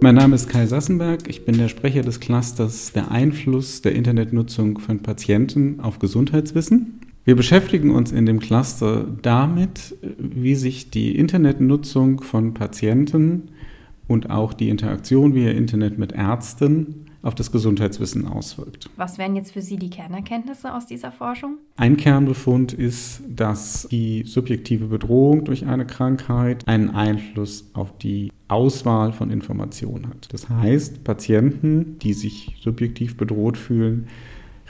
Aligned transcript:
Mein 0.00 0.14
Name 0.14 0.34
ist 0.34 0.50
Kai 0.50 0.66
Sassenberg. 0.66 1.26
Ich 1.26 1.46
bin 1.46 1.56
der 1.56 1.68
Sprecher 1.68 2.02
des 2.02 2.20
Clusters 2.20 2.92
Der 2.92 3.10
Einfluss 3.10 3.80
der 3.80 3.94
Internetnutzung 3.94 4.78
von 4.78 5.00
Patienten 5.00 5.80
auf 5.80 5.98
Gesundheitswissen. 5.98 7.00
Wir 7.24 7.34
beschäftigen 7.34 7.90
uns 7.90 8.12
in 8.12 8.26
dem 8.26 8.38
Cluster 8.38 9.06
damit, 9.22 9.96
wie 10.18 10.54
sich 10.54 10.90
die 10.90 11.16
Internetnutzung 11.16 12.20
von 12.20 12.52
Patienten 12.52 13.48
und 14.06 14.28
auch 14.28 14.52
die 14.52 14.68
Interaktion 14.68 15.34
via 15.34 15.50
Internet 15.50 15.98
mit 15.98 16.12
Ärzten 16.12 17.05
auf 17.22 17.34
das 17.34 17.50
Gesundheitswissen 17.52 18.26
auswirkt. 18.26 18.88
Was 18.96 19.18
wären 19.18 19.36
jetzt 19.36 19.52
für 19.52 19.62
Sie 19.62 19.76
die 19.76 19.90
Kernerkenntnisse 19.90 20.72
aus 20.74 20.86
dieser 20.86 21.12
Forschung? 21.12 21.58
Ein 21.76 21.96
Kernbefund 21.96 22.72
ist, 22.72 23.22
dass 23.28 23.88
die 23.90 24.22
subjektive 24.24 24.86
Bedrohung 24.86 25.44
durch 25.44 25.66
eine 25.66 25.86
Krankheit 25.86 26.66
einen 26.66 26.90
Einfluss 26.90 27.70
auf 27.74 27.96
die 27.98 28.32
Auswahl 28.48 29.12
von 29.12 29.30
Informationen 29.30 30.08
hat. 30.08 30.32
Das 30.32 30.48
heißt, 30.48 31.04
Patienten, 31.04 31.98
die 31.98 32.12
sich 32.12 32.56
subjektiv 32.60 33.16
bedroht 33.16 33.56
fühlen, 33.56 34.06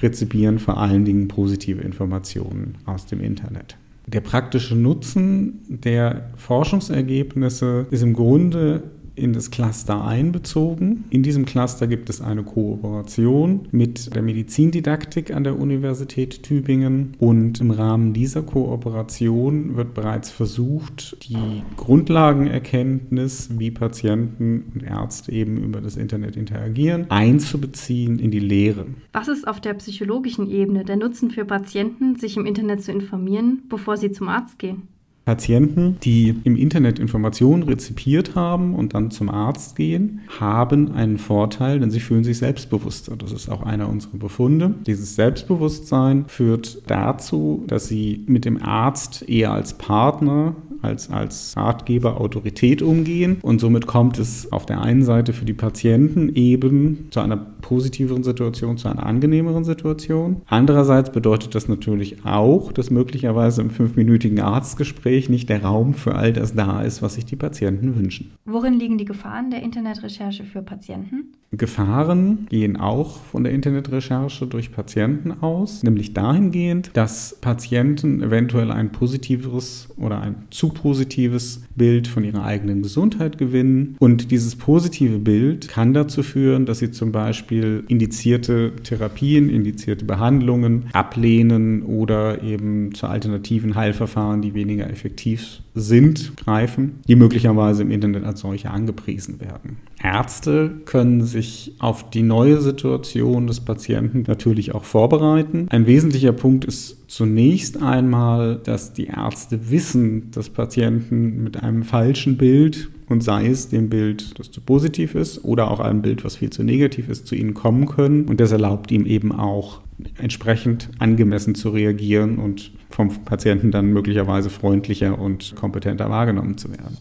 rezipieren 0.02 0.58
vor 0.58 0.78
allen 0.78 1.04
Dingen 1.04 1.28
positive 1.28 1.80
Informationen 1.82 2.76
aus 2.86 3.06
dem 3.06 3.20
Internet. 3.20 3.76
Der 4.06 4.20
praktische 4.20 4.76
Nutzen 4.76 5.62
der 5.68 6.30
Forschungsergebnisse 6.36 7.86
ist 7.90 8.02
im 8.02 8.14
Grunde 8.14 8.84
in 9.16 9.32
das 9.32 9.50
Cluster 9.50 10.04
einbezogen. 10.04 11.04
In 11.10 11.22
diesem 11.22 11.44
Cluster 11.44 11.86
gibt 11.86 12.10
es 12.10 12.20
eine 12.20 12.44
Kooperation 12.44 13.66
mit 13.72 14.14
der 14.14 14.22
Medizindidaktik 14.22 15.34
an 15.34 15.44
der 15.44 15.58
Universität 15.58 16.42
Tübingen 16.42 17.14
und 17.18 17.60
im 17.60 17.70
Rahmen 17.70 18.12
dieser 18.12 18.42
Kooperation 18.42 19.76
wird 19.76 19.94
bereits 19.94 20.30
versucht, 20.30 21.16
die 21.28 21.62
Grundlagenerkenntnis, 21.76 23.50
wie 23.58 23.70
Patienten 23.70 24.72
und 24.74 24.82
Ärzte 24.82 25.32
eben 25.32 25.56
über 25.56 25.80
das 25.80 25.96
Internet 25.96 26.36
interagieren, 26.36 27.10
einzubeziehen 27.10 28.18
in 28.18 28.30
die 28.30 28.40
Lehre. 28.40 28.86
Was 29.12 29.28
ist 29.28 29.48
auf 29.48 29.60
der 29.60 29.74
psychologischen 29.74 30.48
Ebene 30.50 30.84
der 30.84 30.96
Nutzen 30.96 31.30
für 31.30 31.44
Patienten, 31.44 32.16
sich 32.16 32.36
im 32.36 32.46
Internet 32.46 32.82
zu 32.82 32.92
informieren, 32.92 33.62
bevor 33.68 33.96
sie 33.96 34.12
zum 34.12 34.28
Arzt 34.28 34.58
gehen? 34.58 34.88
Patienten, 35.26 35.98
die 36.04 36.36
im 36.44 36.54
Internet 36.54 37.00
Informationen 37.00 37.64
rezipiert 37.64 38.36
haben 38.36 38.76
und 38.76 38.94
dann 38.94 39.10
zum 39.10 39.28
Arzt 39.28 39.74
gehen, 39.74 40.20
haben 40.38 40.92
einen 40.92 41.18
Vorteil, 41.18 41.80
denn 41.80 41.90
sie 41.90 41.98
fühlen 41.98 42.22
sich 42.22 42.38
selbstbewusster. 42.38 43.16
Das 43.16 43.32
ist 43.32 43.48
auch 43.48 43.64
einer 43.64 43.88
unserer 43.88 44.18
Befunde. 44.18 44.76
Dieses 44.86 45.16
Selbstbewusstsein 45.16 46.26
führt 46.28 46.80
dazu, 46.86 47.64
dass 47.66 47.88
sie 47.88 48.24
mit 48.28 48.44
dem 48.44 48.62
Arzt 48.62 49.28
eher 49.28 49.50
als 49.50 49.74
Partner 49.74 50.54
als, 50.82 51.10
als 51.10 51.54
Ratgeber 51.56 52.20
Autorität 52.20 52.82
umgehen. 52.82 53.38
Und 53.42 53.60
somit 53.60 53.86
kommt 53.86 54.18
es 54.18 54.52
auf 54.52 54.66
der 54.66 54.80
einen 54.80 55.02
Seite 55.02 55.32
für 55.32 55.44
die 55.44 55.54
Patienten 55.54 56.34
eben 56.34 57.08
zu 57.10 57.20
einer 57.20 57.36
positiveren 57.36 58.22
Situation, 58.22 58.78
zu 58.78 58.88
einer 58.88 59.04
angenehmeren 59.04 59.64
Situation. 59.64 60.42
Andererseits 60.46 61.10
bedeutet 61.10 61.54
das 61.54 61.68
natürlich 61.68 62.24
auch, 62.24 62.72
dass 62.72 62.90
möglicherweise 62.90 63.62
im 63.62 63.70
fünfminütigen 63.70 64.40
Arztgespräch 64.40 65.28
nicht 65.28 65.48
der 65.48 65.62
Raum 65.62 65.94
für 65.94 66.14
all 66.14 66.32
das 66.32 66.54
da 66.54 66.82
ist, 66.82 67.02
was 67.02 67.14
sich 67.14 67.24
die 67.24 67.36
Patienten 67.36 67.96
wünschen. 67.96 68.32
Worin 68.44 68.74
liegen 68.74 68.98
die 68.98 69.04
Gefahren 69.04 69.50
der 69.50 69.62
Internetrecherche 69.62 70.44
für 70.44 70.62
Patienten? 70.62 71.32
Gefahren 71.52 72.46
gehen 72.48 72.76
auch 72.76 73.18
von 73.18 73.44
der 73.44 73.52
Internetrecherche 73.52 74.46
durch 74.46 74.72
Patienten 74.72 75.30
aus, 75.30 75.82
nämlich 75.82 76.12
dahingehend, 76.12 76.90
dass 76.94 77.38
Patienten 77.40 78.22
eventuell 78.22 78.70
ein 78.70 78.92
positiveres 78.92 79.88
oder 79.96 80.20
ein 80.20 80.34
zu 80.50 80.65
positives 80.70 81.62
Bild 81.74 82.08
von 82.08 82.24
ihrer 82.24 82.44
eigenen 82.44 82.82
Gesundheit 82.82 83.38
gewinnen. 83.38 83.96
Und 83.98 84.30
dieses 84.30 84.56
positive 84.56 85.18
Bild 85.18 85.68
kann 85.68 85.94
dazu 85.94 86.22
führen, 86.22 86.66
dass 86.66 86.78
sie 86.78 86.90
zum 86.90 87.12
Beispiel 87.12 87.84
indizierte 87.88 88.72
Therapien, 88.82 89.50
indizierte 89.50 90.04
Behandlungen 90.04 90.86
ablehnen 90.92 91.82
oder 91.82 92.42
eben 92.42 92.94
zu 92.94 93.06
alternativen 93.06 93.74
Heilverfahren, 93.74 94.42
die 94.42 94.54
weniger 94.54 94.88
effektiv 94.90 95.62
sind, 95.74 96.36
greifen, 96.36 97.00
die 97.06 97.16
möglicherweise 97.16 97.82
im 97.82 97.90
Internet 97.90 98.24
als 98.24 98.40
solche 98.40 98.70
angepriesen 98.70 99.40
werden. 99.40 99.76
Ärzte 100.02 100.70
können 100.84 101.22
sich 101.22 101.74
auf 101.78 102.10
die 102.10 102.22
neue 102.22 102.60
Situation 102.60 103.46
des 103.46 103.60
Patienten 103.60 104.24
natürlich 104.26 104.74
auch 104.74 104.84
vorbereiten. 104.84 105.66
Ein 105.70 105.86
wesentlicher 105.86 106.32
Punkt 106.32 106.64
ist 106.64 107.05
zunächst 107.08 107.82
einmal, 107.82 108.60
dass 108.62 108.92
die 108.92 109.06
Ärzte 109.06 109.70
wissen, 109.70 110.30
dass 110.32 110.50
Patienten 110.50 111.42
mit 111.44 111.62
einem 111.62 111.82
falschen 111.82 112.36
Bild 112.36 112.90
und 113.08 113.22
sei 113.22 113.46
es 113.46 113.68
dem 113.68 113.88
Bild, 113.88 114.38
das 114.38 114.50
zu 114.50 114.60
positiv 114.60 115.14
ist 115.14 115.44
oder 115.44 115.70
auch 115.70 115.80
einem 115.80 116.02
Bild, 116.02 116.24
was 116.24 116.36
viel 116.36 116.50
zu 116.50 116.64
negativ 116.64 117.08
ist, 117.08 117.26
zu 117.26 117.34
ihnen 117.34 117.54
kommen 117.54 117.86
können. 117.86 118.24
Und 118.24 118.40
das 118.40 118.50
erlaubt 118.50 118.90
ihm 118.90 119.06
eben 119.06 119.32
auch 119.32 119.80
entsprechend 120.18 120.90
angemessen 120.98 121.54
zu 121.54 121.70
reagieren 121.70 122.38
und 122.38 122.72
vom 122.90 123.24
Patienten 123.24 123.70
dann 123.70 123.92
möglicherweise 123.92 124.50
freundlicher 124.50 125.18
und 125.18 125.54
kompetenter 125.56 126.10
wahrgenommen 126.10 126.58
zu 126.58 126.70
werden. 126.70 126.98